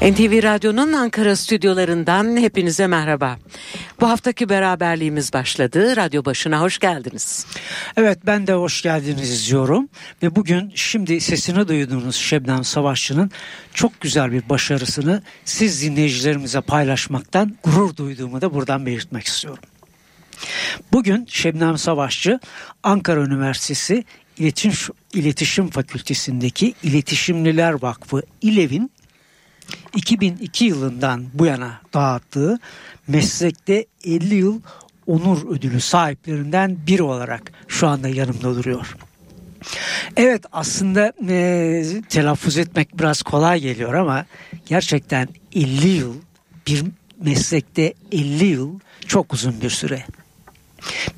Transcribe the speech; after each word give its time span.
NTV 0.00 0.42
Radyo'nun 0.42 0.92
Ankara 0.92 1.36
stüdyolarından 1.36 2.36
hepinize 2.36 2.86
merhaba. 2.86 3.38
Bu 4.00 4.08
haftaki 4.08 4.48
beraberliğimiz 4.48 5.32
başladı. 5.32 5.96
Radyo 5.96 6.24
başına 6.24 6.60
hoş 6.60 6.78
geldiniz. 6.78 7.46
Evet 7.96 8.18
ben 8.26 8.46
de 8.46 8.52
hoş 8.52 8.82
geldiniz 8.82 9.50
diyorum. 9.50 9.88
Ve 10.22 10.36
bugün 10.36 10.72
şimdi 10.74 11.20
sesini 11.20 11.68
duyduğunuz 11.68 12.16
Şebnem 12.16 12.64
Savaşçı'nın 12.64 13.30
çok 13.74 14.00
güzel 14.00 14.32
bir 14.32 14.48
başarısını 14.48 15.22
siz 15.44 15.82
dinleyicilerimize 15.82 16.60
paylaşmaktan 16.60 17.56
gurur 17.64 17.96
duyduğumu 17.96 18.40
da 18.40 18.54
buradan 18.54 18.86
belirtmek 18.86 19.26
istiyorum. 19.26 19.64
Bugün 20.92 21.26
Şebnem 21.30 21.78
Savaşçı 21.78 22.40
Ankara 22.82 23.20
Üniversitesi 23.20 24.04
İletişim, 24.38 24.94
İletişim 25.14 25.70
Fakültesindeki 25.70 26.74
İletişimliler 26.82 27.82
Vakfı 27.82 28.22
İLEV'in 28.42 28.90
2002 29.94 30.64
yılından 30.64 31.24
bu 31.34 31.46
yana 31.46 31.80
dağıttığı 31.94 32.58
meslekte 33.08 33.86
50 34.04 34.34
yıl 34.34 34.60
onur 35.06 35.50
ödülü 35.50 35.80
sahiplerinden 35.80 36.78
biri 36.86 37.02
olarak 37.02 37.52
şu 37.68 37.88
anda 37.88 38.08
yanımda 38.08 38.56
duruyor. 38.56 38.96
Evet 40.16 40.44
aslında 40.52 41.12
e, 41.28 42.02
telaffuz 42.08 42.58
etmek 42.58 42.98
biraz 42.98 43.22
kolay 43.22 43.60
geliyor 43.60 43.94
ama 43.94 44.26
gerçekten 44.66 45.28
50 45.54 45.88
yıl 45.88 46.14
bir 46.66 46.84
meslekte 47.20 47.94
50 48.12 48.44
yıl 48.44 48.80
çok 49.06 49.34
uzun 49.34 49.60
bir 49.60 49.70
süre. 49.70 50.04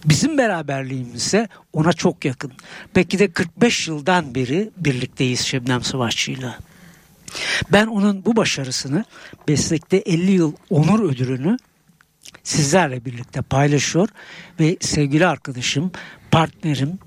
Bizim 0.05 0.39
beraberliğimiz 0.39 1.15
ise 1.15 1.49
ona 1.73 1.93
çok 1.93 2.25
yakın. 2.25 2.53
Belki 2.97 3.19
de 3.19 3.33
45 3.33 3.89
yıldan 3.89 4.35
beri 4.35 4.71
birlikteyiz 4.77 5.41
Şebnem 5.41 5.83
Savaşçı'yla. 5.83 6.59
Ben 7.73 7.87
onun 7.87 8.25
bu 8.25 8.37
başarısını 8.37 9.05
meslekte 9.49 9.97
50 9.97 10.31
yıl 10.31 10.53
onur 10.71 11.11
ödülünü 11.13 11.57
sizlerle 12.43 13.05
birlikte 13.05 13.43
paylaşıyor 13.43 14.09
ve 14.61 14.77
sevgili 14.81 15.27
arkadaşım, 15.27 15.93
partnerim 16.31 16.99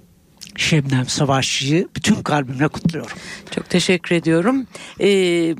Şebnem 0.57 1.07
Savaşçı'yı 1.07 1.87
bütün 1.95 2.15
kalbimle 2.15 2.67
kutluyorum. 2.67 3.17
Çok 3.51 3.69
teşekkür 3.69 4.15
ediyorum. 4.15 4.67
Ee, 5.01 5.55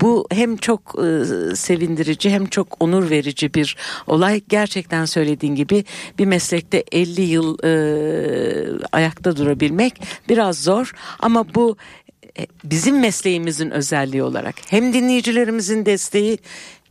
bu 0.00 0.26
hem 0.30 0.56
çok 0.56 0.94
e, 0.98 1.56
sevindirici 1.56 2.30
hem 2.30 2.46
çok 2.46 2.82
onur 2.82 3.10
verici 3.10 3.54
bir 3.54 3.76
olay. 4.06 4.42
Gerçekten 4.48 5.04
söylediğin 5.04 5.54
gibi 5.54 5.84
bir 6.18 6.26
meslekte 6.26 6.84
50 6.92 7.22
yıl 7.22 7.58
e, 7.64 7.72
ayakta 8.92 9.36
durabilmek 9.36 10.02
biraz 10.28 10.62
zor 10.62 10.92
ama 11.20 11.54
bu 11.54 11.76
bizim 12.64 13.00
mesleğimizin 13.00 13.70
özelliği 13.70 14.22
olarak 14.22 14.54
hem 14.68 14.92
dinleyicilerimizin 14.92 15.86
desteği 15.86 16.38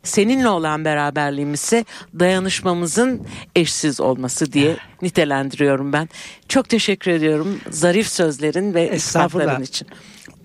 seninle 0.03 0.47
olan 0.49 0.85
beraberliğimizse 0.85 1.85
dayanışmamızın 2.19 3.27
eşsiz 3.55 4.01
olması 4.01 4.53
diye 4.53 4.77
nitelendiriyorum 5.01 5.93
ben. 5.93 6.09
Çok 6.49 6.69
teşekkür 6.69 7.11
ediyorum 7.11 7.59
zarif 7.69 8.07
sözlerin 8.07 8.73
ve 8.73 8.95
ispatların 8.95 9.63
için. 9.63 9.87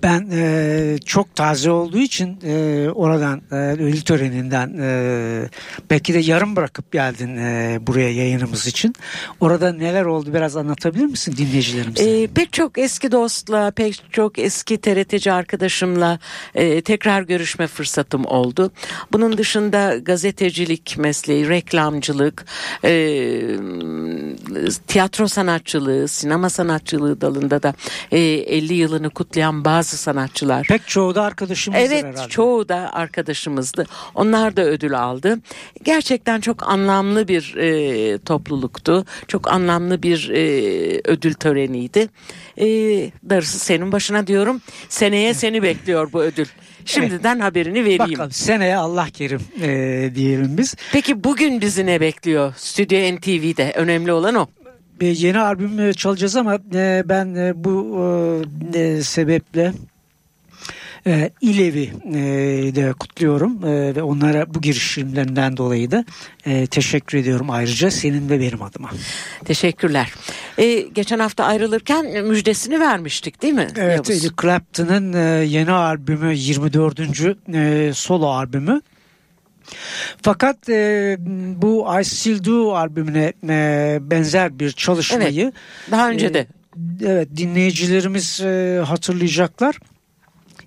Ben 0.03 0.29
e, 0.33 0.99
çok 1.05 1.35
taze 1.35 1.71
olduğu 1.71 1.99
için 1.99 2.39
e, 2.45 2.89
oradan 2.91 3.43
e, 3.53 3.55
ödül 3.55 4.01
töreninden 4.01 4.79
e, 4.79 5.49
belki 5.91 6.15
de 6.15 6.19
yarım 6.19 6.57
bırakıp 6.57 6.93
geldin 6.93 7.37
e, 7.37 7.79
buraya 7.81 8.13
yayınımız 8.13 8.67
için. 8.67 8.95
Orada 9.41 9.73
neler 9.73 10.05
oldu 10.05 10.35
biraz 10.35 10.57
anlatabilir 10.57 11.05
misin 11.05 11.35
dinleyicilerimize? 11.37 12.23
E, 12.23 12.27
pek 12.27 12.53
çok 12.53 12.79
eski 12.79 13.13
dostla, 13.13 13.71
pek 13.71 14.05
çok 14.13 14.39
eski 14.39 14.81
TRT'ci 14.81 15.33
arkadaşımla 15.33 16.19
e, 16.55 16.81
tekrar 16.81 17.23
görüşme 17.23 17.67
fırsatım 17.67 18.25
oldu. 18.25 18.71
Bunun 19.13 19.39
dışında 19.39 19.97
gazetecilik 19.97 20.97
mesleği, 20.99 21.49
reklamcılık, 21.49 22.45
e, 22.85 22.91
tiyatro 24.87 25.29
sanatçılığı, 25.29 26.09
sinema 26.09 26.51
sanatçılığı 26.51 27.21
dalında 27.21 27.63
da 27.63 27.75
e, 28.13 28.19
50 28.19 28.75
yılını 28.75 29.11
kutlayan 29.11 29.65
bazı 29.65 29.88
bazı 29.89 29.97
sanatçılar. 29.97 30.67
Pek 30.67 30.89
çoğu 30.89 31.15
da 31.15 31.23
arkadaşımızdı 31.23 31.81
evet, 31.81 32.05
herhalde. 32.05 32.19
Evet 32.19 32.31
çoğu 32.31 32.69
da 32.69 32.91
arkadaşımızdı. 32.93 33.87
Onlar 34.15 34.57
da 34.57 34.63
ödül 34.63 34.99
aldı. 34.99 35.39
Gerçekten 35.85 36.41
çok 36.41 36.69
anlamlı 36.69 37.29
bir 37.29 37.55
e, 37.57 38.19
topluluktu. 38.19 39.05
Çok 39.29 39.53
anlamlı 39.53 40.03
bir 40.03 40.31
e, 40.31 41.01
ödül 41.05 41.35
töreniydi. 41.35 42.09
E, 42.57 42.67
darısı 43.31 43.59
senin 43.59 43.93
başına 43.93 44.27
diyorum. 44.27 44.61
Seneye 44.89 45.35
seni 45.35 45.63
bekliyor 45.63 46.13
bu 46.13 46.23
ödül. 46.23 46.47
Şimdiden 46.85 47.35
evet. 47.35 47.45
haberini 47.45 47.85
vereyim. 47.85 47.99
Bakalım 47.99 48.31
seneye 48.31 48.77
Allah 48.77 49.07
kerim 49.13 49.41
e, 49.63 50.11
diyelim 50.15 50.59
biz. 50.59 50.75
Peki 50.93 51.25
bugün 51.25 51.61
bizi 51.61 51.87
ne 51.87 52.01
bekliyor? 52.01 52.55
Stüdyo 52.57 53.17
NTV'de 53.17 53.73
önemli 53.77 54.13
olan 54.13 54.35
o 54.35 54.47
yeni 55.07 55.39
albüm 55.39 55.93
çalacağız 55.93 56.37
ama 56.37 56.59
e, 56.75 57.03
ben 57.07 57.35
e, 57.35 57.65
bu 57.65 57.99
e, 58.75 59.03
sebeple 59.03 59.73
İlevi 61.41 61.93
de 62.75 62.93
kutluyorum 62.93 63.63
ve 63.63 64.03
onlara 64.03 64.55
bu 64.55 64.61
girişimlerinden 64.61 65.57
dolayı 65.57 65.91
da 65.91 66.05
teşekkür 66.71 67.19
ediyorum 67.19 67.51
ayrıca 67.51 67.91
senin 67.91 68.29
ve 68.29 68.41
benim 68.41 68.63
adıma. 68.63 68.91
Teşekkürler. 69.45 70.13
Ee, 70.59 70.81
geçen 70.81 71.19
hafta 71.19 71.45
ayrılırken 71.45 72.25
müjdesini 72.25 72.81
vermiştik 72.81 73.43
değil 73.43 73.55
mi? 73.55 73.69
Evet 73.77 74.11
Eric 74.11 74.31
Clapton'ın 74.43 75.43
yeni 75.43 75.73
albümü 75.73 76.35
24. 76.35 77.97
solo 77.97 78.27
albümü 78.27 78.81
fakat 80.23 80.69
e, 80.69 81.17
bu 81.63 81.87
I 82.01 82.05
Still 82.05 82.45
Do 82.45 82.75
albümüne 82.75 83.33
e, 83.49 83.99
benzer 84.01 84.59
bir 84.59 84.73
çalışmayı 84.73 85.43
evet, 85.43 85.55
daha 85.91 86.11
önce 86.11 86.35
de 86.35 86.39
e, 86.39 86.47
evet 87.07 87.29
dinleyicilerimiz 87.37 88.41
e, 88.41 88.83
hatırlayacaklar. 88.87 89.79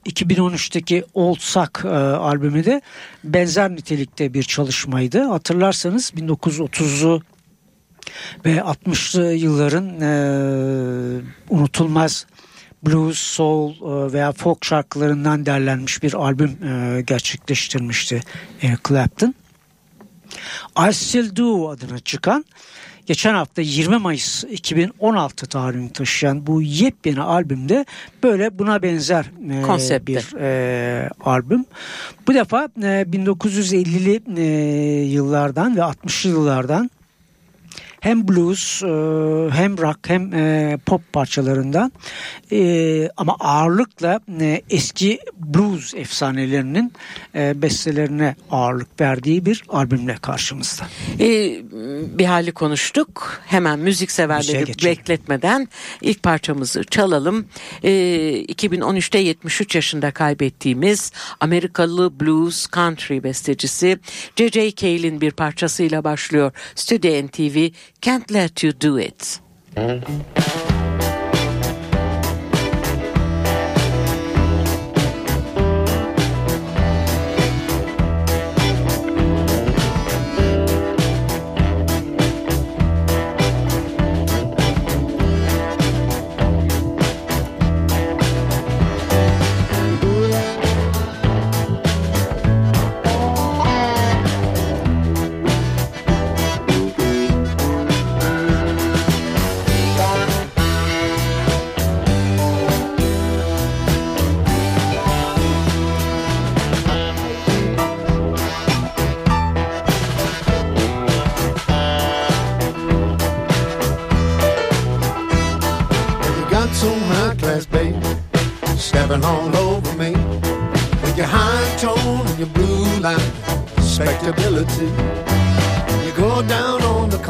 2013'teki 0.06 1.04
Old 1.14 1.40
Sack 1.40 1.86
e, 1.86 1.88
albümü 1.88 2.66
de 2.66 2.82
benzer 3.24 3.72
nitelikte 3.72 4.34
bir 4.34 4.44
çalışmaydı. 4.44 5.24
Hatırlarsanız 5.24 6.12
1930'lu 6.12 7.22
ve 8.46 8.58
60'lı 8.58 9.34
yılların 9.34 10.02
e, 10.02 11.22
unutulmaz 11.50 12.26
blues, 12.84 13.20
soul 13.20 13.72
e, 13.72 14.14
veya 14.14 14.32
folk 14.32 14.66
şarkılarından 14.66 15.46
derlenmiş 15.46 16.04
bir 16.04 16.14
albüm 16.14 16.58
e, 16.64 17.02
gerçekleştirmişti 17.02 18.22
Eric 18.62 18.82
Clapton. 18.88 19.36
I 20.90 20.94
Still 20.94 21.36
Do 21.36 21.70
adına 21.70 22.00
çıkan 22.00 22.46
geçen 23.06 23.34
hafta 23.34 23.62
20 23.62 23.98
Mayıs 23.98 24.44
2016 24.44 25.46
tarihini 25.46 25.94
taşıyan 25.94 26.48
bu 26.48 26.62
yepyeni 26.62 27.22
albümde 27.22 27.86
böyle 28.24 28.60
buna 28.60 28.82
benzer 28.82 29.26
e, 29.26 30.08
bir 30.08 30.36
e, 30.40 31.10
albüm. 31.24 31.66
Bu 32.28 32.34
defa 32.34 32.64
e, 32.64 33.06
1950'li 33.12 34.22
e, 34.38 34.44
yıllardan 35.06 35.76
ve 35.76 35.80
60'lı 35.80 36.30
yıllardan 36.30 36.90
hem 38.02 38.28
blues 38.28 38.84
e, 38.84 38.88
hem 39.56 39.78
rock 39.78 40.10
hem 40.10 40.34
e, 40.34 40.78
pop 40.86 41.14
parçalarından 41.14 41.92
e, 42.52 43.10
ama 43.18 43.36
ağırlıkla 43.40 44.20
eski 44.70 45.20
blues 45.38 45.94
efsanelerinin 45.94 46.94
bestelerine 47.36 48.36
ağırlık 48.52 49.02
verdiği 49.02 49.46
bir 49.46 49.64
albümle 49.70 50.16
karşımızda. 50.22 50.84
Ee, 51.20 51.62
bir 52.18 52.26
hali 52.26 52.52
konuştuk. 52.52 53.42
Hemen 53.46 53.80
müzik 53.80 54.12
severleri 54.12 54.86
bekletmeden 54.86 55.68
ilk 56.02 56.24
parçamızı 56.24 56.84
çalalım. 56.84 57.46
Ee, 57.84 57.90
2013'te 58.50 59.20
73 59.20 59.76
yaşında 59.76 60.12
kaybettiğimiz 60.12 61.12
Amerikalı 61.40 62.20
blues 62.20 62.68
country 62.68 63.24
bestecisi 63.24 64.00
J.J. 64.36 64.76
Cale'in 64.76 65.22
bir 65.22 65.32
parçasıyla 65.32 66.04
başlıyor. 66.04 66.52
Stüdyo 66.76 67.28
NTV 67.28 67.70
Can't 68.02 68.32
let 68.32 68.64
you 68.64 68.72
do 68.72 68.98
it. 68.98 69.40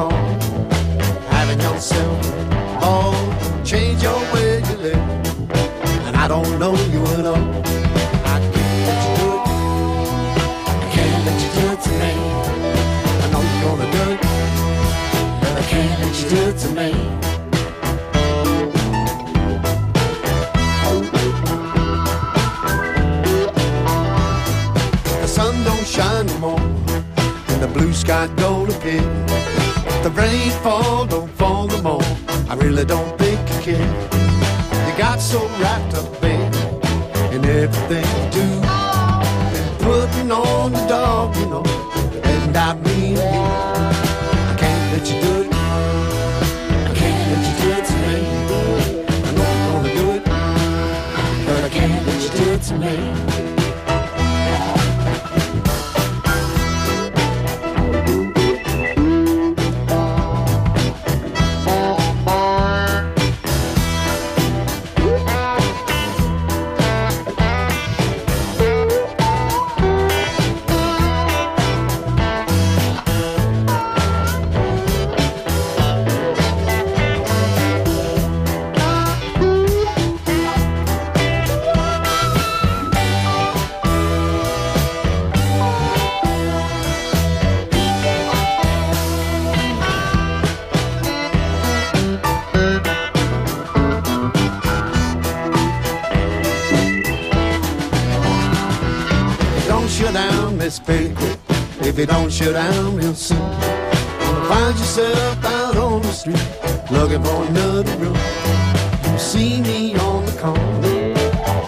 The 0.09 1.25
having 1.29 1.59
yourself 1.59 2.83
all 2.83 3.13
change 3.63 4.01
your 4.03 4.19
way 4.33 4.59
you 4.69 4.77
live. 4.77 5.03
And 6.07 6.15
I 6.15 6.27
don't 6.27 6.59
know 6.59 6.75
you 6.93 7.03
at 7.17 7.25
all. 7.25 7.35
I 8.25 8.39
can't 8.53 8.81
let 8.87 8.99
you 9.05 9.13
do 9.19 9.27
it. 9.35 9.41
I 10.67 10.87
can't 10.93 11.25
let 11.25 11.37
you 11.43 11.49
do 11.59 11.65
it 11.73 11.79
to 11.85 11.91
me. 12.01 12.13
I 13.21 13.27
know 13.31 13.41
you're 13.49 13.63
gonna 13.67 13.89
do 13.97 14.03
it, 14.13 14.21
but 15.41 15.53
I 15.57 15.63
can't 15.71 15.95
let 16.01 16.13
you 16.19 16.27
do 16.29 16.41
it 16.49 16.57
to 16.63 16.69
me. 16.79 16.89
The 25.21 25.27
sun 25.27 25.63
don't 25.63 25.85
shine 25.85 26.25
no 26.25 26.37
more, 26.39 26.59
and 27.49 27.61
the 27.61 27.67
blue 27.67 27.93
sky 27.93 28.27
don't 28.35 28.69
appear. 28.69 29.30
The 30.03 30.09
rain 30.09 30.49
fall, 30.63 31.05
don't 31.05 31.29
fall 31.33 31.67
no 31.67 31.79
more. 31.83 32.01
I 32.49 32.55
really 32.55 32.85
don't 32.85 33.15
think 33.19 33.39
you 33.39 33.59
care. 33.61 33.87
You 34.87 34.97
got 34.97 35.21
so 35.21 35.47
wrapped 35.59 35.93
up, 35.93 36.19
baby, 36.19 36.57
in 37.35 37.45
everything 37.45 38.07
you 38.17 38.31
do. 38.31 38.47
And 39.57 39.79
putting 39.79 40.31
on 40.31 40.71
the 40.71 40.83
dog, 40.87 41.35
you 41.37 41.45
know, 41.45 41.63
and 42.23 42.57
I 42.57 42.73
mean 42.73 43.11
you. 43.11 43.21
I 43.21 44.55
can't 44.57 44.91
let 44.91 45.05
you 45.07 45.21
do 45.21 45.41
it. 45.41 45.53
I 45.53 46.93
can't 46.95 47.21
let 47.31 47.41
you 47.47 47.53
do 47.61 47.69
it 47.77 47.85
to 47.85 47.95
me. 48.01 48.15
I 49.05 49.31
know 49.37 49.49
you're 49.53 49.69
gonna 49.71 49.93
do 49.93 50.05
it, 50.17 50.23
but 51.45 51.63
I 51.63 51.69
can't 51.69 52.07
let 52.07 52.19
you 52.23 52.29
do 52.43 52.51
it 52.53 52.61
to 52.63 52.73
me. 52.75 53.40
If 100.87 101.97
you 101.97 102.05
don't 102.05 102.31
shut 102.31 102.53
down 102.53 102.95
real 102.95 103.13
soon, 103.13 103.37
gonna 103.37 104.45
find 104.47 104.77
yourself 104.77 105.45
out 105.45 105.77
on 105.77 106.01
the 106.01 106.11
street 106.11 106.41
looking 106.89 107.23
for 107.23 107.43
another 107.45 107.95
room. 107.97 108.17
You 109.11 109.19
see 109.19 109.61
me 109.61 109.95
on 109.97 110.25
the 110.25 110.31
corner, 110.41 111.17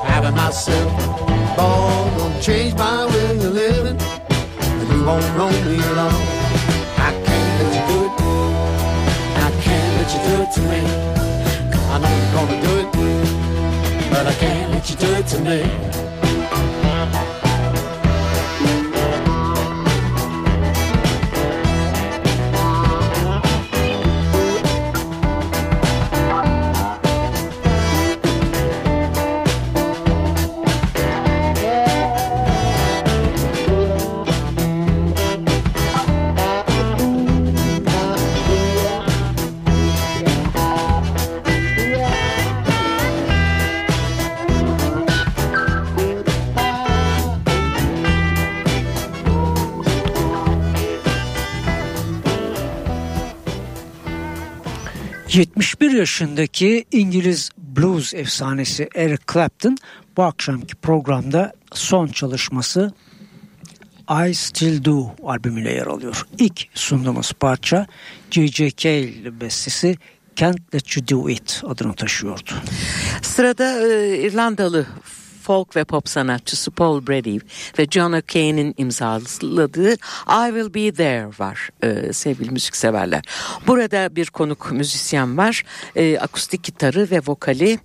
having 0.04 0.36
myself 0.36 0.92
a 0.94 1.56
ball, 1.56 2.10
gonna 2.18 2.42
change 2.42 2.74
my 2.76 3.06
way 3.06 3.38
of 3.38 3.54
living, 3.54 4.00
and 4.00 4.90
you 4.90 5.06
won't 5.06 5.38
know 5.38 5.50
me 5.50 5.76
alone. 5.92 6.26
I 6.98 7.12
can't 7.26 7.54
let 7.60 7.72
you 7.76 7.84
do 7.92 7.98
it. 8.06 8.14
I 9.38 9.52
can't 9.62 9.92
let 9.98 10.10
you 10.14 10.22
do 10.28 10.34
it 10.44 10.50
to 10.56 10.62
me. 10.72 10.82
I 11.92 12.00
know 12.00 12.14
you're 12.18 12.34
gonna 12.34 12.58
do 12.62 12.74
it, 12.82 12.90
but 14.10 14.26
I 14.26 14.34
can't 14.34 14.72
let 14.72 14.90
you 14.90 14.96
do 14.96 15.08
it 15.14 15.28
to 15.28 15.40
me. 15.42 15.60
Yaşındaki 56.04 56.86
İngiliz 56.92 57.50
blues 57.58 58.14
efsanesi 58.14 58.90
Eric 58.96 59.24
Clapton 59.34 59.78
bu 60.18 60.24
akşamki 60.24 60.76
programda 60.76 61.54
son 61.74 62.08
çalışması 62.08 62.94
I 64.28 64.34
Still 64.34 64.86
Do 64.86 65.16
albümüyle 65.24 65.72
yer 65.72 65.88
alıyor. 65.88 66.26
İlk 66.38 66.68
sunduğumuz 66.74 67.34
parça 67.34 67.88
J.J. 68.32 68.72
Cale 68.78 69.42
bestesi 69.42 69.98
Can't 70.36 70.76
Let 70.76 70.98
You 70.98 71.08
Do 71.08 71.30
It 71.30 71.62
adını 71.68 71.94
taşıyordu. 71.94 72.52
Sırada 73.22 73.88
e, 73.88 74.18
İrlandalı 74.18 74.86
folk 75.44 75.76
ve 75.76 75.84
pop 75.84 76.10
sanatçısı 76.10 76.72
Paul 76.72 77.08
Brady 77.08 77.40
ve 77.80 77.86
John 77.92 78.14
O'Kane'in 78.14 78.74
imzaladığı 78.78 79.94
I 80.28 80.48
Will 80.48 80.74
Be 80.74 80.92
There 80.92 81.30
var 81.40 81.70
e, 81.84 82.14
sevgili 82.14 82.52
müzikseverler. 82.52 83.24
Burada 83.68 84.16
bir 84.16 84.26
konuk 84.26 84.72
müzisyen 84.72 85.38
var. 85.38 85.64
E, 85.96 86.20
akustik 86.20 86.64
gitarı 86.64 87.12
ve 87.12 87.22
vokali 87.28 87.80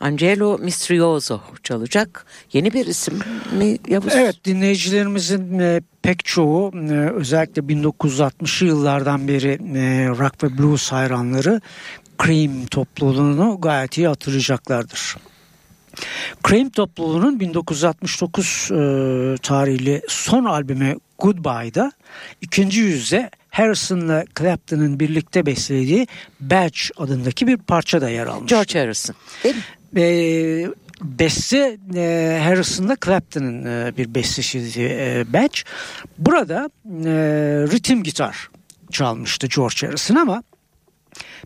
Angelo 0.00 0.58
Mistrioso 0.58 1.40
çalacak. 1.62 2.26
Yeni 2.52 2.72
bir 2.72 2.86
isim 2.86 3.18
mi 3.58 3.78
Yavuz? 3.88 4.12
Evet 4.14 4.44
dinleyicilerimizin 4.44 5.58
e, 5.58 5.80
pek 6.02 6.24
çoğu 6.24 6.72
e, 6.74 6.92
özellikle 7.10 7.62
1960'lı 7.62 8.66
yıllardan 8.66 9.28
beri 9.28 9.52
e, 9.52 10.08
rock 10.08 10.44
ve 10.44 10.58
blues 10.58 10.92
hayranları 10.92 11.60
Cream 12.24 12.66
topluluğunu 12.66 13.60
gayet 13.60 13.98
iyi 13.98 14.08
hatırlayacaklardır. 14.08 15.16
Cream 16.48 16.70
topluluğunun 16.70 17.40
1969 17.40 18.68
e, 18.70 18.76
tarihli 19.42 20.02
son 20.08 20.44
albümü 20.44 20.96
Goodbye'da 21.18 21.92
ikinci 22.40 22.80
yüzde 22.80 23.30
Harrison'la 23.50 24.24
Clapton'ın 24.38 25.00
birlikte 25.00 25.46
beslediği 25.46 26.06
Badge 26.40 26.78
adındaki 26.96 27.46
bir 27.46 27.56
parça 27.56 28.00
da 28.00 28.10
yer 28.10 28.26
almış. 28.26 28.50
George 28.50 28.80
Harrison. 28.80 29.16
Değil 29.44 29.54
mi? 29.54 29.62
E, 30.00 30.68
beste 31.02 31.78
e, 31.94 32.40
Harrison'la 32.44 32.96
Clapton'ın 33.04 33.64
e, 33.64 33.96
bir 33.96 34.14
bestesiydi 34.14 34.80
e, 34.80 35.24
Badge. 35.32 35.60
Burada 36.18 36.70
e, 36.86 37.12
ritim 37.72 38.02
gitar 38.02 38.50
çalmıştı 38.90 39.46
George 39.46 39.86
Harrison 39.86 40.16
ama 40.16 40.42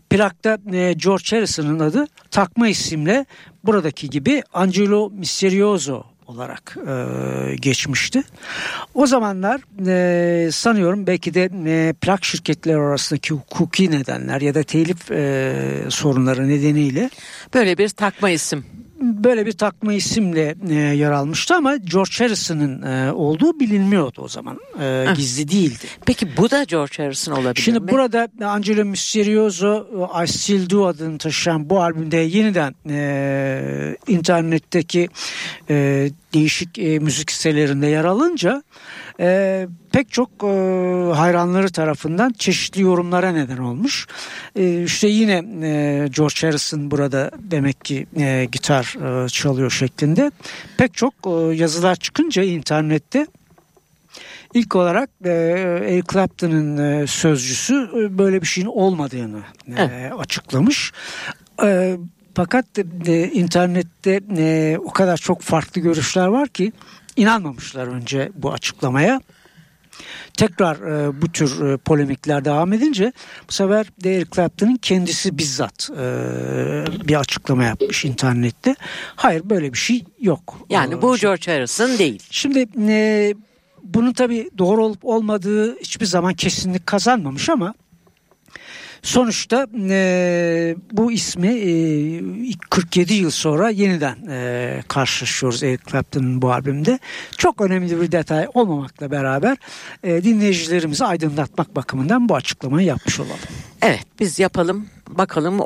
plakta 0.09 0.57
e, 0.73 0.93
George 0.93 1.35
Harrison'ın 1.35 1.79
adı 1.79 2.07
takma 2.31 2.67
isimle 2.67 3.25
buradaki 3.63 4.09
gibi 4.09 4.43
Angelo 4.53 5.09
Misterioso 5.09 6.03
olarak 6.27 6.77
e, 6.87 7.55
geçmişti. 7.55 8.23
O 8.93 9.07
zamanlar 9.07 9.61
e, 9.87 10.51
sanıyorum 10.51 11.07
belki 11.07 11.33
de 11.33 11.49
e, 11.65 11.93
plak 11.93 12.25
şirketleri 12.25 12.77
arasındaki 12.77 13.33
hukuki 13.33 13.91
nedenler 13.91 14.41
ya 14.41 14.55
da 14.55 14.63
telif 14.63 15.11
e, 15.11 15.85
sorunları 15.89 16.47
nedeniyle 16.47 17.09
Böyle 17.53 17.77
bir 17.77 17.89
takma 17.89 18.29
isim. 18.29 18.65
Böyle 19.23 19.45
bir 19.45 19.51
takma 19.51 19.93
isimle 19.93 20.55
e, 20.69 20.73
yer 20.73 21.11
almıştı 21.11 21.55
ama 21.55 21.75
George 21.75 22.11
Harrison'ın 22.17 22.81
e, 22.81 23.11
olduğu 23.11 23.59
bilinmiyordu 23.59 24.21
o 24.21 24.27
zaman. 24.27 24.59
E, 24.81 25.05
gizli 25.15 25.51
değildi. 25.51 25.85
Peki 26.05 26.37
bu 26.37 26.51
da 26.51 26.63
George 26.63 27.03
Harrison 27.03 27.33
olabilir 27.33 27.61
Şimdi 27.61 27.79
mi? 27.79 27.87
burada 27.87 28.27
Angelo 28.45 28.85
Misterioso 28.85 29.87
I 30.23 30.27
Still 30.27 30.69
Do 30.69 30.85
adını 30.85 31.17
taşıyan 31.17 31.69
bu 31.69 31.81
albümde 31.81 32.17
yeniden 32.17 32.75
e, 32.89 33.97
internetteki 34.07 35.09
e, 35.69 36.09
değişik 36.33 36.79
e, 36.79 36.99
müzik 36.99 37.31
sitelerinde 37.31 37.87
yer 37.87 38.05
alınca 38.05 38.63
e, 39.19 39.67
pek 39.91 40.11
çok 40.11 40.29
e, 40.43 40.47
hayranları 41.15 41.69
tarafından 41.69 42.33
çeşitli 42.33 42.81
yorumlara 42.81 43.31
neden 43.31 43.57
olmuş. 43.57 44.07
E, 44.55 44.83
işte 44.83 45.07
yine 45.07 45.43
e, 45.67 46.07
George 46.07 46.47
Harrison 46.47 46.91
burada 46.91 47.31
demek 47.39 47.85
ki 47.85 48.07
e, 48.17 48.47
gitar 48.51 48.95
e, 49.25 49.29
çalıyor 49.29 49.71
şeklinde 49.71 50.31
pek 50.77 50.93
çok 50.93 51.13
e, 51.25 51.55
yazılar 51.55 51.95
çıkınca 51.95 52.43
internette 52.43 53.27
İlk 54.53 54.75
olarak 54.75 55.09
e, 55.25 55.29
Eric 55.29 56.07
Clapton'ın 56.13 56.77
e, 56.77 57.07
sözcüsü 57.07 57.89
e, 57.95 58.17
böyle 58.17 58.41
bir 58.41 58.47
şeyin 58.47 58.67
olmadığını 58.67 59.39
e, 59.67 59.73
Evet. 59.77 60.13
açıklamış. 60.17 60.91
E, 61.63 61.97
fakat 62.35 62.65
e, 63.07 63.31
internette 63.31 64.19
e, 64.37 64.77
o 64.85 64.91
kadar 64.91 65.17
çok 65.17 65.41
farklı 65.41 65.81
görüşler 65.81 66.27
var 66.27 66.47
ki 66.47 66.71
inanmamışlar 67.15 67.87
önce 67.87 68.31
bu 68.35 68.51
açıklamaya. 68.53 69.21
Tekrar 70.33 70.75
e, 70.75 71.21
bu 71.21 71.31
tür 71.31 71.65
e, 71.65 71.77
polemikler 71.77 72.45
devam 72.45 72.73
edince 72.73 73.13
bu 73.49 73.53
sefer 73.53 73.85
Eric 74.05 74.29
Clapton'ın 74.35 74.75
kendisi 74.75 75.37
bizzat 75.37 75.89
e, 75.91 76.03
bir 77.07 77.19
açıklama 77.19 77.63
yapmış 77.63 78.05
internette. 78.05 78.75
Hayır 79.15 79.41
böyle 79.49 79.73
bir 79.73 79.77
şey 79.77 80.03
yok. 80.19 80.57
Yani 80.69 80.93
E, 80.93 81.01
bu 81.01 81.17
George 81.17 81.51
Harrison 81.51 81.97
değil. 81.97 82.23
Şimdi 82.29 82.67
e, 82.89 83.33
bunun 83.83 84.13
tabii 84.13 84.49
doğru 84.57 84.85
olup 84.85 85.05
olmadığı 85.05 85.79
hiçbir 85.79 86.05
zaman 86.05 86.33
kesinlik 86.33 86.87
kazanmamış 86.87 87.49
ama 87.49 87.73
sonuçta 89.03 89.67
e, 89.89 90.75
bu 90.91 91.11
ismi 91.11 91.47
e, 91.47 92.21
47 92.69 93.13
yıl 93.13 93.29
sonra 93.29 93.69
yeniden 93.69 94.17
e, 94.29 94.83
karşılaşıyoruz 94.87 95.63
Eric 95.63 95.83
Clapton'ın 95.91 96.41
bu 96.41 96.51
albümde. 96.51 96.99
Çok 97.37 97.61
önemli 97.61 98.01
bir 98.01 98.11
detay 98.11 98.47
olmamakla 98.53 99.11
beraber 99.11 99.57
e, 100.03 100.23
dinleyicilerimizi 100.23 101.05
aydınlatmak 101.05 101.75
bakımından 101.75 102.29
bu 102.29 102.35
açıklamayı 102.35 102.87
yapmış 102.87 103.19
olalım. 103.19 103.37
Evet 103.81 104.05
biz 104.19 104.39
yapalım 104.39 104.87
bakalım 105.09 105.59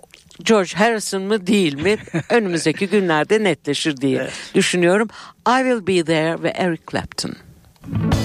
George 0.44 0.72
Harrison 0.76 1.22
mı 1.22 1.48
değil 1.48 1.74
mi 1.74 1.98
önümüzdeki 2.30 2.88
günlerde 2.88 3.44
netleşir 3.44 3.98
diye 3.98 4.30
düşünüyorum. 4.56 5.08
I 5.48 5.58
Will 5.58 5.88
Be 5.88 6.04
There 6.04 6.44
ve 6.44 6.50
Eric 6.50 6.84
Clapton. 6.92 7.34
when 7.88 8.17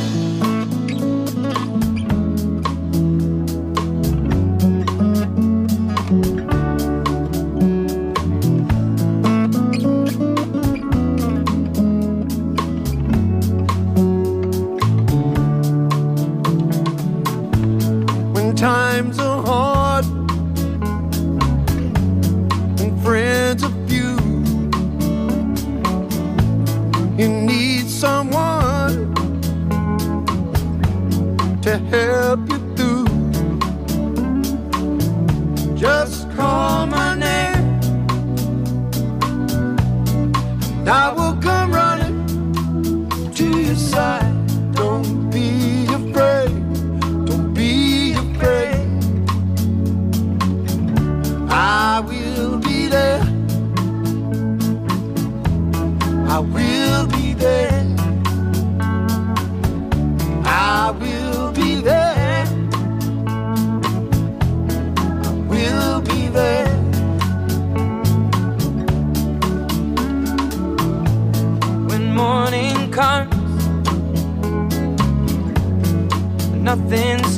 nothing's 76.74 77.31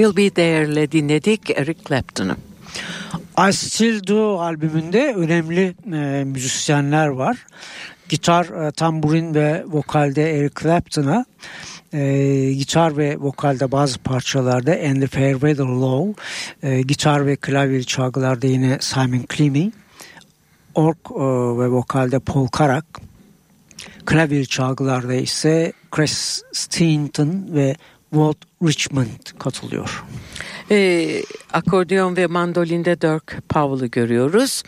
We'll 0.00 0.16
Be 0.16 0.30
There'le 0.30 0.92
dinledik 0.92 1.50
Eric 1.50 1.78
Clapton'u. 1.88 2.36
I 3.48 3.52
Still 3.52 4.06
Do 4.06 4.40
albümünde 4.40 5.14
önemli 5.16 5.74
e, 5.92 6.24
müzisyenler 6.24 7.06
var. 7.06 7.46
Gitar, 8.08 8.66
e, 8.66 8.70
tamburin 8.70 9.34
ve 9.34 9.64
vokalde 9.66 10.38
Eric 10.38 10.54
Clapton'a, 10.62 11.24
e, 11.92 12.52
gitar 12.52 12.96
ve 12.96 13.16
vokalde 13.18 13.72
bazı 13.72 13.98
parçalarda 13.98 14.72
And 14.72 15.00
the 15.00 15.06
Fair 15.06 15.32
Weather 15.32 15.64
Low, 15.64 16.22
e, 16.62 16.82
gitar 16.82 17.26
ve 17.26 17.36
klavye 17.36 17.82
çalgılarda 17.82 18.46
yine 18.46 18.78
Simon 18.80 19.24
Clemmy, 19.36 19.70
org 20.74 20.98
e, 21.10 21.20
ve 21.60 21.68
vokalde 21.68 22.18
Paul 22.18 22.48
Carrack, 22.58 22.86
klavye 24.06 24.44
çalgılarda 24.44 25.14
ise 25.14 25.72
Chris 25.90 26.42
Stinton 26.52 27.46
ve 27.48 27.76
Walt 28.10 28.36
Richmond 28.62 29.38
katılıyor. 29.38 30.04
Ee, 30.70 31.22
akordeon 31.52 32.16
ve 32.16 32.26
mandolinde 32.26 33.00
Dirk 33.00 33.48
Powell'ı 33.48 33.86
görüyoruz. 33.86 34.62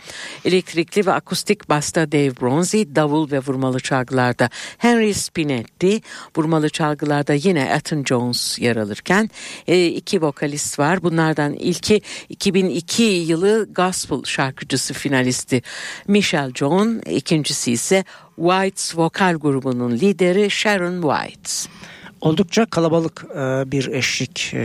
Elektrikli 0.45 1.05
ve 1.05 1.11
akustik 1.11 1.69
basta 1.69 2.11
Dave 2.11 2.41
Bronzy, 2.41 2.83
davul 2.95 3.31
ve 3.31 3.39
vurmalı 3.39 3.79
çalgılarda 3.79 4.49
Henry 4.77 5.13
Spinetti, 5.13 6.01
vurmalı 6.37 6.69
çalgılarda 6.69 7.33
yine 7.33 7.61
Ethan 7.61 8.03
Jones 8.03 8.59
yer 8.59 8.75
alırken 8.75 9.29
e, 9.67 9.87
iki 9.87 10.21
vokalist 10.21 10.79
var. 10.79 11.03
Bunlardan 11.03 11.53
ilki 11.53 12.01
2002 12.29 13.03
yılı 13.03 13.67
gospel 13.75 14.23
şarkıcısı 14.23 14.93
finalisti 14.93 15.61
Michelle 16.07 16.53
John, 16.53 17.01
ikincisi 17.09 17.71
ise 17.71 18.03
White's 18.35 18.97
vokal 18.97 19.35
grubunun 19.35 19.91
lideri 19.91 20.49
Sharon 20.49 21.01
White. 21.01 21.69
Oldukça 22.23 22.65
kalabalık 22.65 23.25
e, 23.35 23.71
bir 23.71 23.87
eşlik 23.87 24.53
e, 24.53 24.59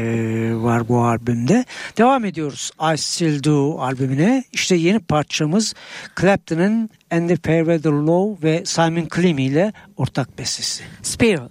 var 0.55 0.89
bu 0.89 1.05
albümde. 1.05 1.65
Devam 1.99 2.25
ediyoruz 2.25 2.71
I 2.95 2.99
Still 2.99 3.45
Do 3.45 3.81
albümüne. 3.81 4.45
İşte 4.53 4.77
yeni 4.77 5.01
parçamız 5.01 5.75
Clapton'ın 6.21 6.91
And 7.11 7.29
the 7.29 7.37
Fair 7.37 7.59
Weather 7.59 7.91
Low 7.91 8.49
ve 8.49 8.65
Simon 8.65 9.09
Clemmy 9.15 9.47
ile 9.47 9.73
ortak 9.97 10.39
bestesi. 10.39 10.85
Spiral. 11.03 11.49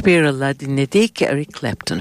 Spiral'la 0.00 0.60
dinledik 0.60 1.22
Eric 1.22 1.60
Clapton'u. 1.60 2.00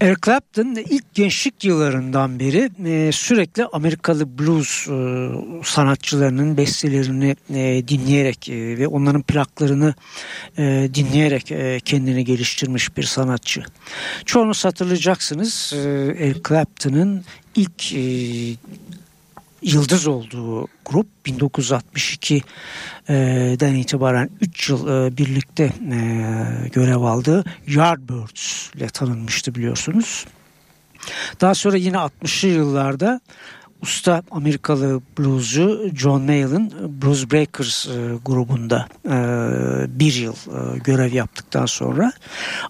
Eric 0.00 0.20
Clapton 0.24 0.74
ilk 0.74 1.14
gençlik 1.14 1.64
yıllarından 1.64 2.40
beri 2.40 2.70
e, 2.86 3.12
sürekli 3.12 3.64
Amerikalı 3.64 4.38
blues 4.38 4.88
e, 4.88 5.28
sanatçılarının 5.64 6.56
bestelerini 6.56 7.36
e, 7.50 7.88
dinleyerek 7.88 8.48
ve 8.48 8.86
onların 8.86 9.22
plaklarını 9.22 9.94
dinleyerek 10.94 11.46
kendini 11.84 12.24
geliştirmiş 12.24 12.96
bir 12.96 13.02
sanatçı. 13.02 13.62
Çoğunuz 14.24 14.64
hatırlayacaksınız 14.64 15.72
Eric 16.18 16.40
Clapton'ın 16.48 17.24
ilk 17.56 17.92
yıldız 19.64 20.06
olduğu 20.06 20.68
grup 20.84 21.06
1962'den 21.26 23.74
itibaren 23.74 24.30
3 24.40 24.68
yıl 24.68 24.88
e, 24.88 25.16
birlikte 25.16 25.64
e, 25.64 25.72
görev 26.72 27.00
aldığı 27.00 27.44
Yardbirds 27.66 28.70
ile 28.74 28.86
tanınmıştı 28.86 29.54
biliyorsunuz. 29.54 30.26
Daha 31.40 31.54
sonra 31.54 31.76
yine 31.76 31.96
60'lı 31.96 32.48
yıllarda 32.48 33.20
usta 33.82 34.22
Amerikalı 34.30 35.00
bluescu 35.18 35.90
John 35.94 36.22
Mayall'ın 36.22 36.72
Blues 37.02 37.32
Breakers 37.32 37.86
e, 37.86 37.90
grubunda 38.24 38.88
e, 39.04 39.16
bir 40.00 40.14
yıl 40.14 40.34
e, 40.34 40.78
görev 40.78 41.12
yaptıktan 41.12 41.66
sonra 41.66 42.12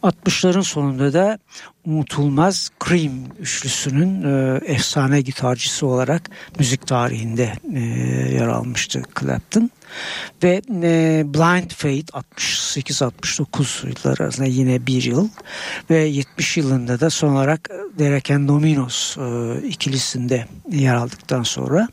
60'ların 0.02 0.62
sonunda 0.62 1.12
da 1.12 1.38
unutulmaz 1.86 2.70
Cream 2.84 3.12
üçlüsünün 3.40 4.22
e, 4.22 4.60
efsane 4.66 5.20
gitarcısı 5.20 5.86
olarak 5.86 6.30
müzik 6.58 6.86
tarihinde 6.86 7.52
e, 7.74 7.80
yer 8.34 8.46
almıştı 8.46 9.02
Clapton. 9.20 9.70
Ve 10.42 10.62
e, 10.82 11.22
Blind 11.26 11.70
Faith 11.70 12.10
68-69 12.38 13.86
yıllar 13.88 14.20
arasında 14.20 14.46
yine 14.46 14.86
bir 14.86 15.02
yıl 15.02 15.28
ve 15.90 15.98
70 15.98 16.56
yılında 16.56 17.00
da 17.00 17.10
son 17.10 17.34
olarak 17.34 17.70
Derek 17.98 18.30
and 18.30 18.48
Dominos 18.48 19.16
e, 19.16 19.54
ikilisinde 19.66 20.46
yer 20.70 20.94
aldıktan 20.94 21.42
sonra 21.42 21.88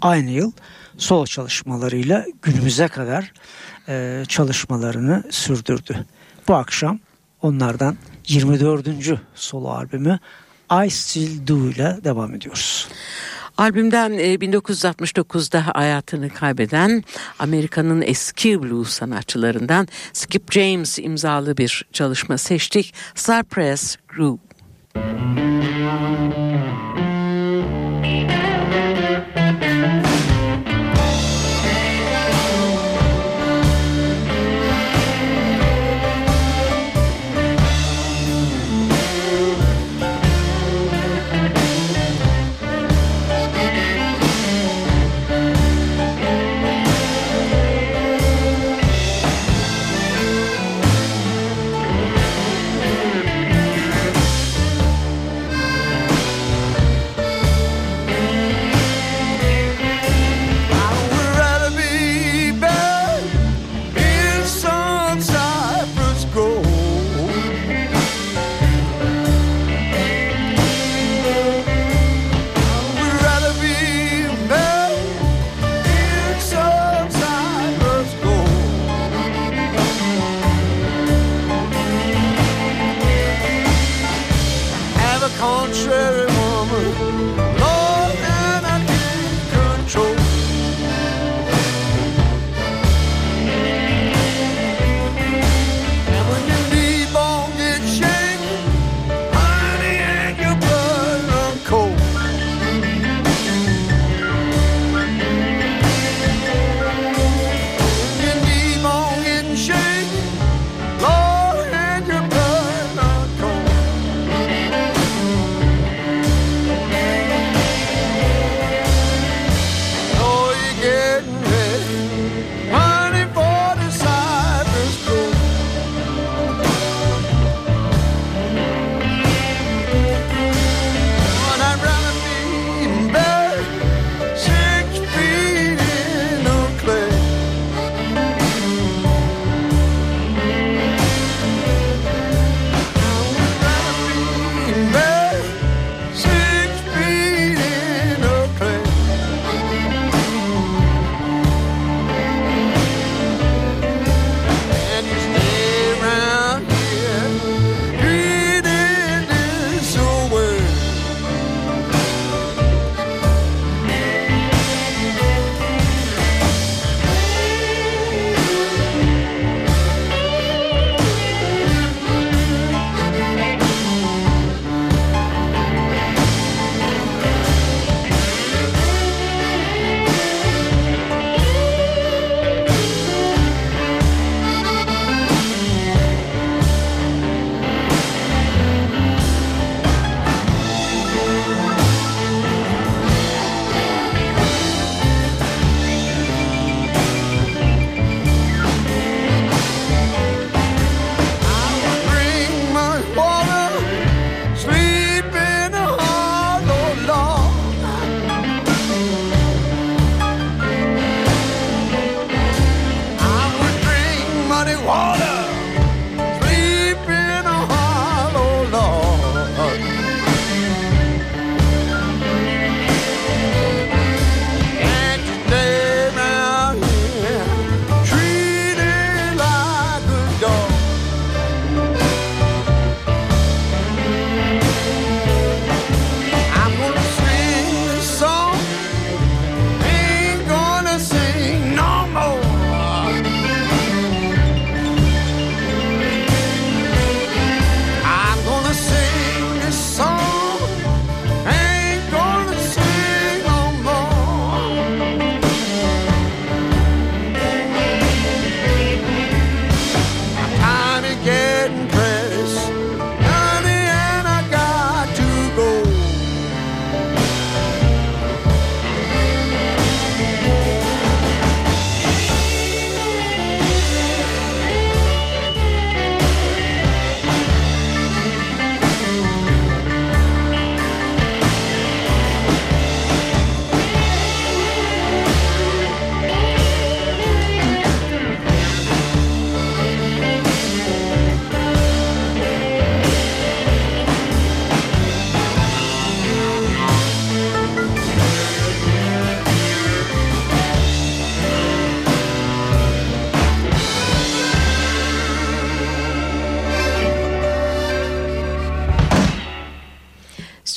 aynı 0.00 0.30
yıl 0.30 0.52
solo 0.98 1.26
çalışmalarıyla 1.26 2.24
günümüze 2.42 2.88
kadar 2.88 3.32
e, 3.88 4.24
çalışmalarını 4.28 5.22
sürdürdü. 5.30 6.06
Bu 6.48 6.54
akşam 6.54 6.98
onlardan 7.42 7.96
24. 8.26 8.86
solo 9.34 9.68
albümü 9.68 10.18
I 10.86 10.90
Still 10.90 11.46
Do 11.46 11.56
ile 11.56 11.98
devam 12.04 12.34
ediyoruz. 12.34 12.88
Albümden 13.58 14.12
1969'da 14.12 15.66
hayatını 15.66 16.30
kaybeden 16.30 17.04
Amerika'nın 17.38 18.02
eski 18.02 18.62
blues 18.62 18.90
sanatçılarından 18.90 19.88
Skip 20.12 20.52
James 20.52 20.98
imzalı 20.98 21.56
bir 21.56 21.86
çalışma 21.92 22.38
seçtik. 22.38 22.94
Cypress 23.14 23.96
Group. 24.08 24.40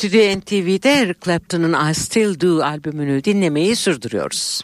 Stüdyo 0.09 0.39
NTV'de 0.39 0.91
Eric 0.91 1.19
Clapton'ın 1.25 1.89
I 1.91 1.95
Still 1.95 2.39
Do 2.39 2.63
albümünü 2.63 3.23
dinlemeyi 3.23 3.75
sürdürüyoruz. 3.75 4.61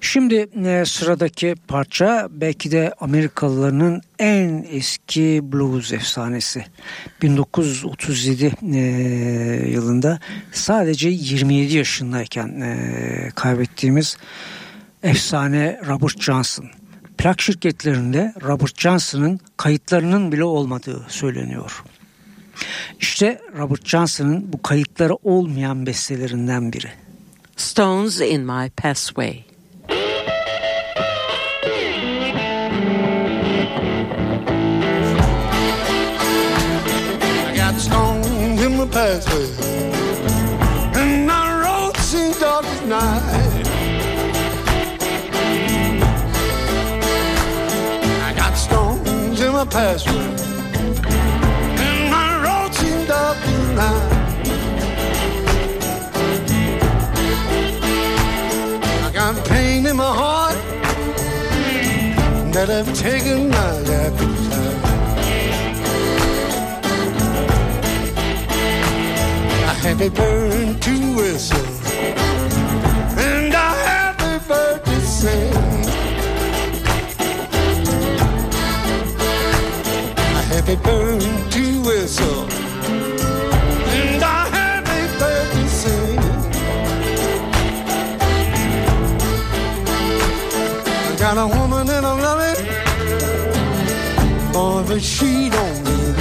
Şimdi 0.00 0.48
e, 0.66 0.84
sıradaki 0.84 1.54
parça 1.68 2.28
belki 2.30 2.70
de 2.70 2.94
Amerikalıların 3.00 4.02
en 4.18 4.66
eski 4.70 5.40
blues 5.42 5.92
efsanesi. 5.92 6.64
1937 7.22 8.52
e, 8.62 8.78
yılında 9.70 10.20
sadece 10.52 11.08
27 11.08 11.76
yaşındayken 11.76 12.60
e, 12.60 13.30
kaybettiğimiz 13.34 14.16
efsane 15.02 15.80
Robert 15.86 16.20
Johnson. 16.20 16.66
Plak 17.18 17.40
şirketlerinde 17.40 18.34
Robert 18.42 18.80
Johnson'ın 18.80 19.40
kayıtlarının 19.56 20.32
bile 20.32 20.44
olmadığı 20.44 21.06
söyleniyor. 21.08 21.82
İşte 23.00 23.40
Robert 23.58 23.86
Johnson'ın 23.86 24.52
bu 24.52 24.62
kayıtları 24.62 25.14
olmayan 25.14 25.86
bestelerinden 25.86 26.72
biri. 26.72 26.88
Stones 27.56 28.20
in 28.20 28.40
My 28.40 28.70
Pathway. 28.76 29.44
I 37.48 37.56
got 37.56 37.80
stones 37.80 38.62
in 38.62 38.72
my 38.72 38.86
pathway, 38.90 39.46
and 40.94 41.26
my 41.26 41.62
road 41.64 41.96
seems 41.96 42.40
dark 42.40 42.64
as 42.64 42.82
night. 42.82 43.66
I 48.22 48.32
got 48.36 48.56
stones 48.56 49.40
in 49.40 49.52
my 49.52 49.64
pathway, 49.64 50.37
that 62.58 62.68
have 62.70 62.92
taken 62.92 63.50
my 63.50 63.74
appetite. 64.02 64.48
A 70.00 70.10
burn 70.10 70.78
to 70.80 70.94
whistle, 71.16 71.66
and 73.16 73.54
a 73.54 74.40
bird 74.48 74.84
to 74.84 75.00
sing. 75.00 75.54
I 80.38 80.42
burn 80.82 81.20
to 81.54 81.64
whistle, 81.86 82.42
and 83.98 84.22
I 84.22 84.44
a 84.82 85.00
bird 85.20 85.46
to 85.54 85.64
sing. 85.68 86.18
I 91.06 91.16
got 91.18 91.38
a 91.38 91.46
woman 91.46 91.67
but 94.98 95.04
she 95.04 95.48
don't 95.48 95.86
it. 95.86 96.16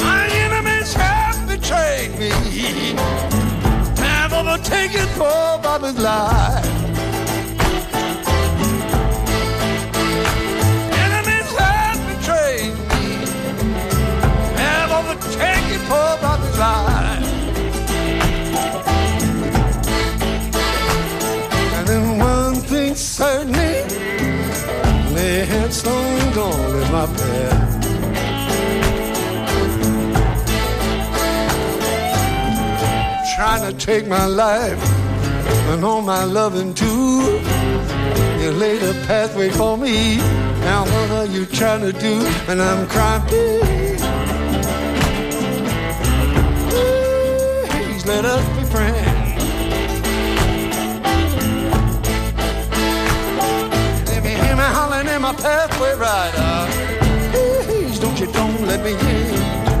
My 0.00 0.26
enemies 0.44 0.94
have 0.94 1.46
betrayed 1.46 2.18
me, 2.18 2.30
have 3.98 4.32
overtaken 4.32 5.06
poor 5.18 5.58
Bobby's 5.62 5.98
life. 5.98 6.73
Trying 33.34 33.68
to 33.68 33.76
take 33.84 34.06
my 34.06 34.26
life 34.26 34.78
and 35.70 35.84
all 35.84 36.00
my 36.00 36.22
loving 36.22 36.72
too. 36.72 37.40
You 38.40 38.52
laid 38.52 38.80
a 38.82 38.92
pathway 39.06 39.50
for 39.50 39.76
me. 39.76 40.18
Now 40.60 40.84
what 40.84 41.10
are 41.10 41.26
you 41.26 41.44
trying 41.44 41.80
to 41.80 41.92
do? 41.92 42.24
And 42.48 42.62
I'm 42.62 42.86
crying. 42.86 43.26
Please 47.70 48.06
let 48.06 48.24
us 48.24 48.44
be 48.56 48.64
friends. 48.70 49.42
If 54.16 54.24
you 54.24 54.36
hear 54.44 54.56
me 54.56 54.68
hollering 54.76 55.08
in 55.08 55.22
my 55.22 55.34
pathway 55.34 55.94
rider, 55.94 56.70
please 57.32 57.98
don't 57.98 58.20
you 58.20 58.30
don't 58.32 58.62
let 58.62 58.84
me 58.84 58.92
in. 58.92 59.73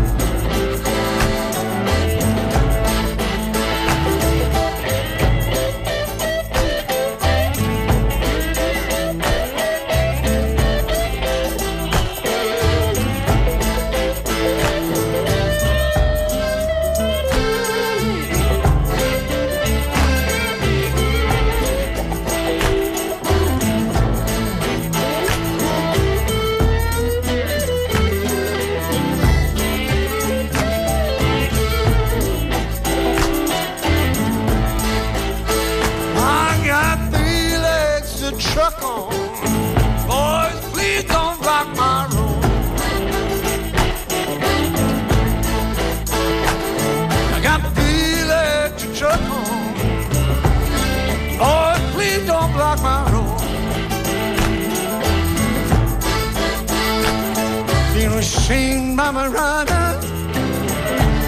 Rider. 59.28 59.98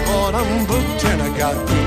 But 0.05 0.35
I'm 0.35 0.65
booked 0.65 1.05
and 1.05 1.21
I 1.21 1.37
got 1.37 1.86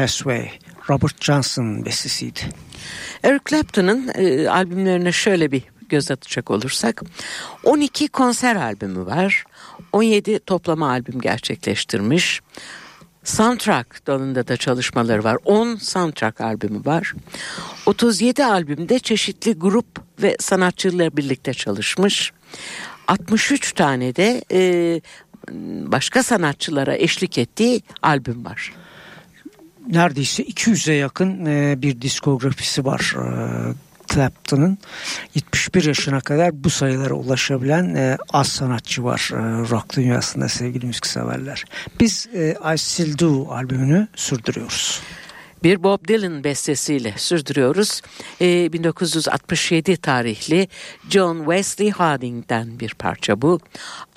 Passway, 0.00 0.50
Robert 0.90 1.24
Johnson'ın 1.24 1.84
bestesiydi. 1.84 2.40
Eric 3.22 3.44
Clapton'ın 3.50 4.10
e, 4.14 4.48
albümlerine 4.48 5.12
şöyle 5.12 5.52
bir 5.52 5.62
göz 5.88 6.10
atacak 6.10 6.50
olursak 6.50 7.02
12 7.64 8.08
konser 8.08 8.56
albümü 8.56 9.06
var. 9.06 9.44
17 9.92 10.38
toplama 10.38 10.88
albüm 10.90 11.20
gerçekleştirmiş. 11.20 12.40
Soundtrack 13.24 14.06
dalında 14.06 14.48
da 14.48 14.56
çalışmaları 14.56 15.24
var. 15.24 15.38
10 15.44 15.76
soundtrack 15.76 16.40
albümü 16.40 16.84
var. 16.84 17.14
37 17.86 18.44
albümde 18.44 18.98
çeşitli 18.98 19.52
grup 19.52 20.22
ve 20.22 20.36
sanatçılarla 20.40 21.16
birlikte 21.16 21.54
çalışmış. 21.54 22.32
63 23.08 23.72
tane 23.72 24.16
de 24.16 24.44
e, 24.52 25.00
başka 25.92 26.22
sanatçılara 26.22 26.96
eşlik 26.96 27.38
ettiği 27.38 27.82
albüm 28.02 28.44
var 28.44 28.72
neredeyse 29.88 30.42
200'e 30.42 30.94
yakın 30.94 31.46
e, 31.46 31.82
bir 31.82 32.00
diskografisi 32.00 32.84
var 32.84 33.14
e, 33.16 33.74
Clapton'ın 34.14 34.78
71 35.34 35.84
yaşına 35.84 36.20
kadar 36.20 36.64
bu 36.64 36.70
sayılara 36.70 37.14
ulaşabilen 37.14 37.94
e, 37.94 38.18
az 38.32 38.48
sanatçı 38.48 39.04
var 39.04 39.30
e, 39.32 39.36
rock 39.70 39.96
dünyasında 39.96 40.48
sevgili 40.48 40.86
müzikseverler. 40.86 41.64
Biz 42.00 42.28
e, 42.34 42.56
I 42.74 42.78
Still 42.78 43.18
Do 43.18 43.50
albümünü 43.50 44.08
sürdürüyoruz. 44.14 45.00
Bir 45.62 45.82
Bob 45.82 46.08
Dylan 46.08 46.44
bestesiyle 46.44 47.14
sürdürüyoruz. 47.16 48.02
E, 48.40 48.72
1967 48.72 49.96
tarihli 49.96 50.68
John 51.10 51.38
Wesley 51.38 51.90
Harding'den 51.90 52.80
bir 52.80 52.94
parça 52.94 53.42
bu. 53.42 53.60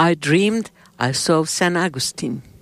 I 0.02 0.24
Dreamed 0.24 0.66
I 1.10 1.14
Saw 1.14 1.46
San 1.46 1.74
Agustin. 1.74 2.53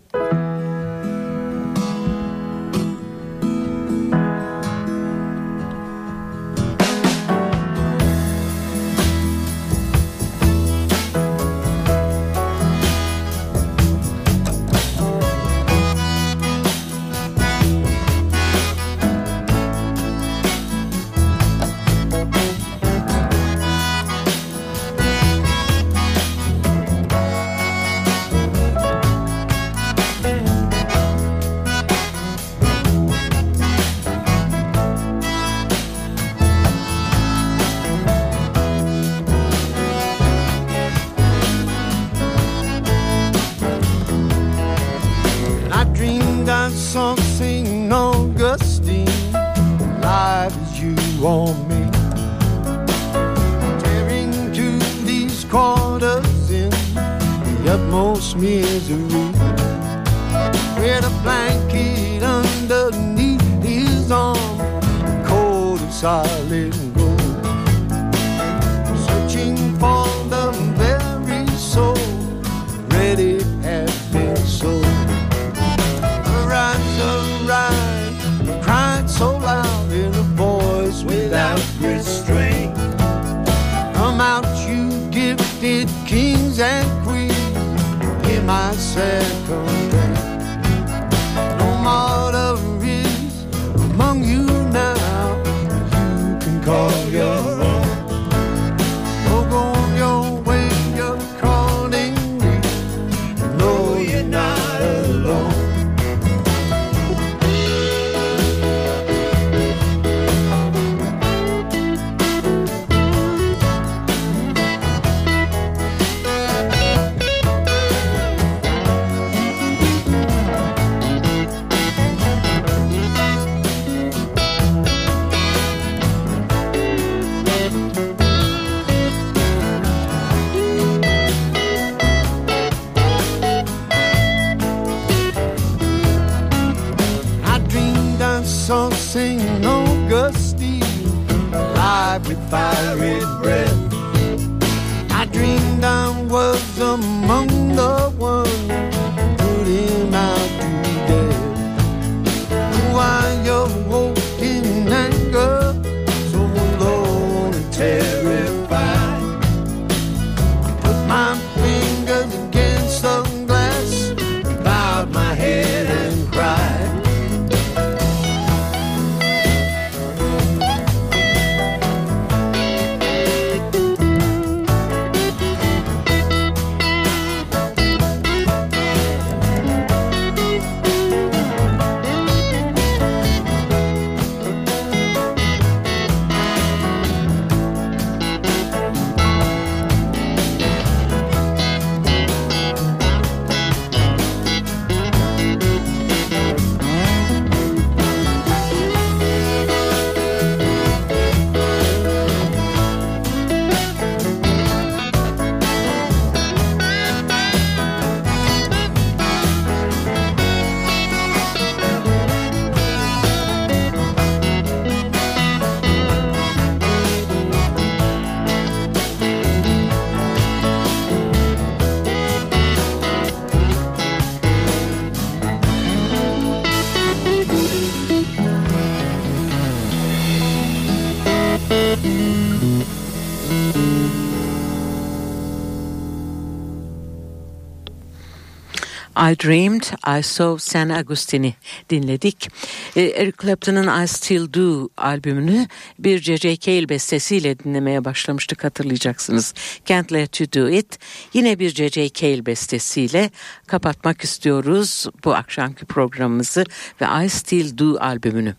I 239.15 239.35
Dreamed, 239.35 239.83
I 240.19 240.23
Saw 240.23 240.59
San 240.59 240.89
Agustin'i 240.89 241.53
dinledik. 241.89 242.49
E, 242.95 243.01
Eric 243.01 243.37
Clapton'ın 243.41 244.03
I 244.03 244.07
Still 244.07 244.53
Do 244.53 244.89
albümünü 244.97 245.67
bir 245.99 246.19
C.C. 246.19 246.57
Cale 246.57 246.89
bestesiyle 246.89 247.59
dinlemeye 247.59 248.05
başlamıştık 248.05 248.63
hatırlayacaksınız. 248.63 249.53
Can't 249.85 250.13
Let 250.13 250.41
You 250.41 250.53
Do 250.53 250.69
It 250.69 250.99
yine 251.33 251.59
bir 251.59 251.69
C.C. 251.69 252.09
Cale 252.09 252.45
bestesiyle 252.45 253.29
kapatmak 253.67 254.23
istiyoruz 254.23 255.05
bu 255.23 255.35
akşamki 255.35 255.85
programımızı 255.85 256.63
ve 257.01 257.25
I 257.25 257.29
Still 257.29 257.77
Do 257.77 257.97
albümünü. 257.99 258.55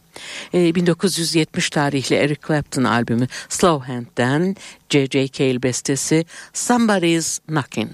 E, 0.55 0.75
1970 0.75 1.71
tarihli 1.71 2.17
Eric 2.17 2.41
Clapton 2.47 2.85
albümü 2.85 3.27
Slow 3.49 3.93
Hand'den 3.93 4.57
J.J. 4.91 5.29
Cale 5.29 5.63
bestesi 5.63 6.27
Somebody's 6.53 7.39
Knockin'. 7.39 7.91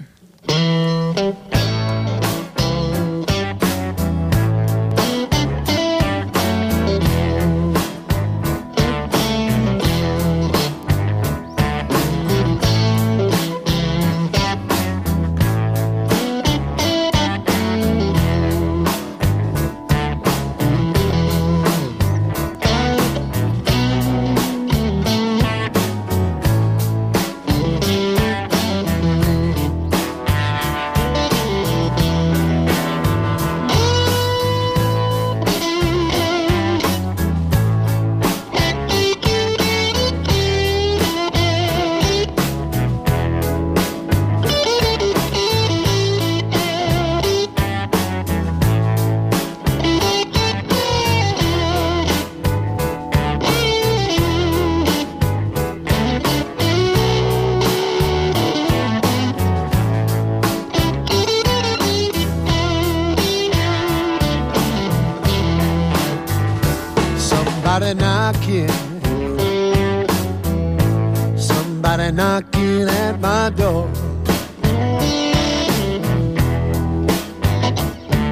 My 73.19 73.49
door. 73.49 73.89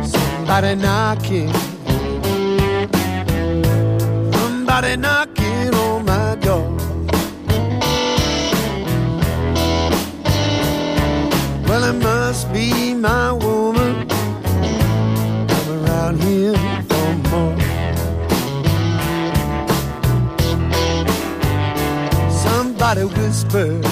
Somebody 0.04 0.76
knocking. 0.76 1.52
Somebody 4.34 4.96
knocking 4.96 5.74
on 5.76 6.06
my 6.06 6.36
door. 6.36 6.70
Well, 11.68 11.84
it 11.84 12.02
must 12.02 12.52
be 12.54 12.94
my 12.94 13.32
woman. 13.34 14.08
Come 15.48 15.86
around 15.86 16.24
here 16.24 16.56
for 16.90 17.10
more. 17.30 17.58
Somebody 22.32 23.04
whispers. 23.04 23.87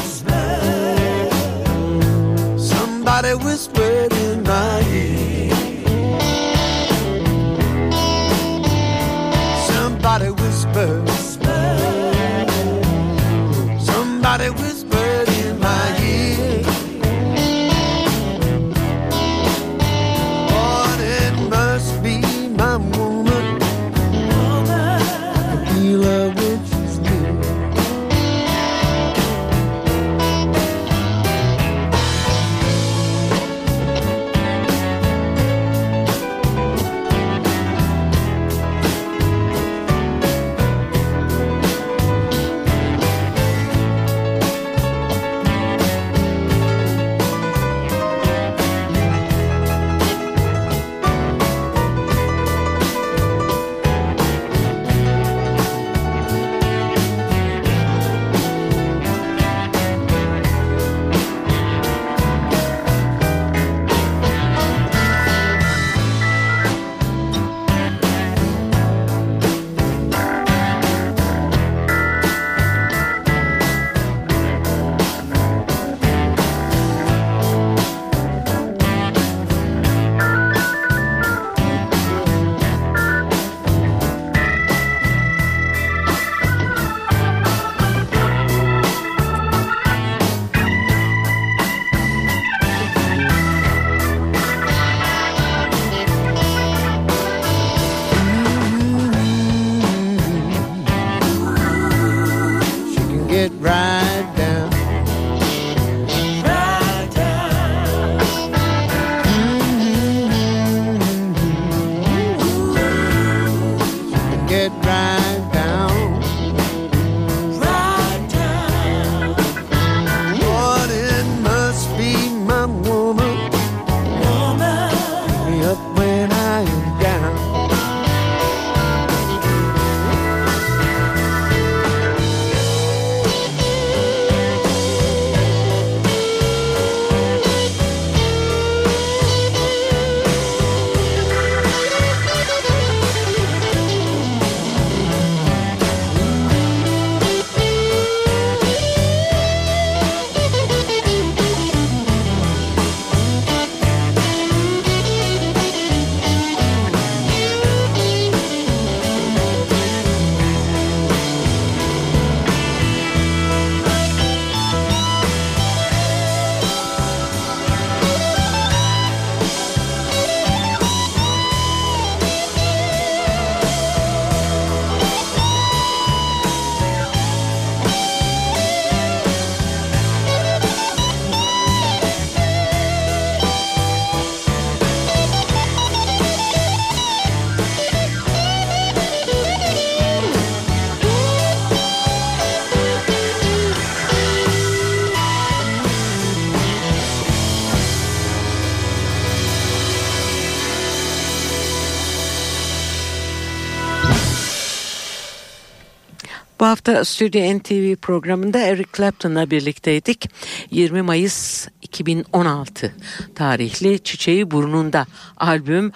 Hafta 206.86 207.06
Stüdyo 207.06 207.58
NTV 207.58 207.96
programında 207.96 208.60
Eric 208.60 208.90
Clapton'la 208.98 209.52
birlikteydik. 209.52 210.30
20 210.72 211.02
Mayıs 211.02 211.68
2016 211.82 212.94
tarihli 213.36 214.00
Çiçeği 214.04 214.52
Burnunda 214.52 215.06
albüm 215.38 215.92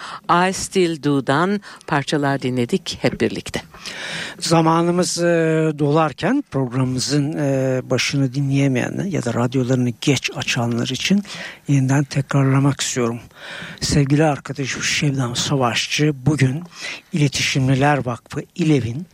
I 0.48 0.52
Still 0.52 1.02
Do'dan 1.02 1.60
parçalar 1.86 2.42
dinledik 2.42 2.98
hep 3.02 3.20
birlikte. 3.20 3.62
Zamanımız 4.38 5.18
e, 5.18 5.22
dolarken 5.78 6.44
programımızın 6.50 7.32
e, 7.38 7.80
başını 7.90 8.34
dinleyemeyenler 8.34 9.04
ya 9.04 9.24
da 9.24 9.34
radyolarını 9.34 9.92
geç 10.00 10.30
açanlar 10.36 10.88
için 10.88 11.22
yeniden 11.68 12.04
tekrarlamak 12.04 12.80
istiyorum. 12.80 13.20
Sevgili 13.80 14.24
arkadaşım 14.24 14.82
Şevdan 14.82 15.34
Savaşçı 15.34 16.12
bugün 16.26 16.62
İletişimliler 17.12 18.06
Vakfı 18.06 18.42
İLEV'in 18.54 19.06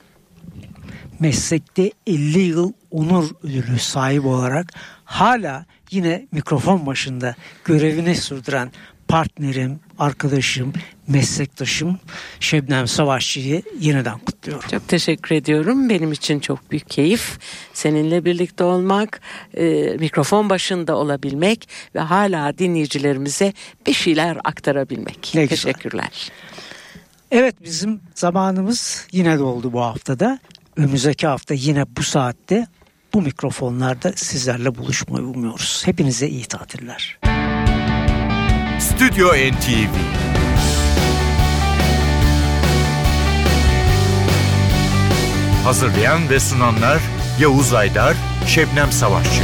meslekte 1.21 1.91
50 2.07 2.39
yıl 2.39 2.73
onur 2.91 3.31
ödülü 3.43 3.79
sahibi 3.79 4.27
olarak 4.27 4.73
hala 5.05 5.67
yine 5.91 6.27
mikrofon 6.33 6.87
başında 6.87 7.35
görevini 7.65 8.15
sürdüren 8.15 8.73
partnerim, 9.09 9.81
arkadaşım, 9.99 10.73
meslektaşım 11.09 11.99
Şebnem 12.41 12.87
Savaşçı'yı 12.87 13.63
yeniden 13.81 14.19
kutluyorum. 14.19 14.69
Çok 14.71 14.89
teşekkür 14.89 15.35
ediyorum. 15.35 15.89
Benim 15.89 16.13
için 16.13 16.41
çok 16.41 16.71
büyük 16.71 16.91
keyif 16.91 17.39
seninle 17.73 18.25
birlikte 18.25 18.65
olmak, 18.65 19.21
e, 19.55 19.97
mikrofon 20.01 20.51
başında 20.51 20.97
olabilmek 20.97 21.69
ve 21.95 22.01
hala 22.01 22.59
dinleyicilerimize 22.59 23.53
bir 23.87 23.93
şeyler 23.93 24.39
aktarabilmek. 24.45 25.33
Ne 25.35 25.47
güzel. 25.47 25.73
Teşekkürler. 25.73 26.31
Evet 27.31 27.55
bizim 27.65 28.01
zamanımız 28.15 29.07
yine 29.13 29.39
doldu 29.39 29.73
bu 29.73 29.81
haftada. 29.81 30.39
Önümüzdeki 30.77 31.27
hafta 31.27 31.55
yine 31.55 31.85
bu 31.97 32.03
saatte 32.03 32.67
bu 33.15 33.23
mikrofonlarda 33.23 34.13
sizlerle 34.13 34.75
buluşmayı 34.75 35.25
umuyoruz. 35.25 35.83
Hepinize 35.85 36.29
iyi 36.29 36.45
tatiller. 36.45 37.19
Stüdyo 38.81 39.29
NTV 39.29 39.97
Hazırlayan 45.65 46.31
ve 46.31 46.41
sunanlar 46.41 47.03
Yavuz 47.41 47.75
Aydar, 47.75 48.17
Şebnem 48.47 48.93
Savaşçı 48.93 49.43